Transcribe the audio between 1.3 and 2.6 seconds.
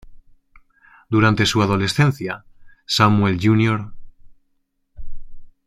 su adolescencia,